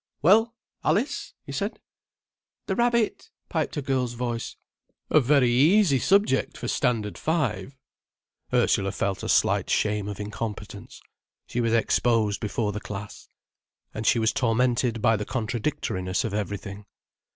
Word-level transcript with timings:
"Well, 0.23 0.55
Alice?" 0.83 1.35
he 1.43 1.51
said. 1.51 1.79
"The 2.65 2.75
rabbit," 2.75 3.29
piped 3.49 3.77
a 3.77 3.83
girl's 3.83 4.13
voice. 4.13 4.55
"A 5.11 5.19
very 5.19 5.51
easy 5.51 5.99
subject 5.99 6.57
for 6.57 6.67
Standard 6.67 7.19
Five." 7.19 7.77
Ursula 8.51 8.93
felt 8.93 9.21
a 9.21 9.29
slight 9.29 9.69
shame 9.69 10.07
of 10.07 10.19
incompetence. 10.19 11.01
She 11.45 11.61
was 11.61 11.73
exposed 11.73 12.41
before 12.41 12.71
the 12.71 12.79
class. 12.81 13.27
And 13.93 14.07
she 14.07 14.17
was 14.17 14.31
tormented 14.33 15.03
by 15.03 15.17
the 15.17 15.23
contradictoriness 15.25 16.23
of 16.25 16.33
everything. 16.33 16.87